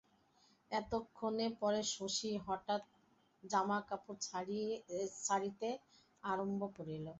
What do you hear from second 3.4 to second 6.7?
জামাকাপড় ছাড়িতে আরম্ভ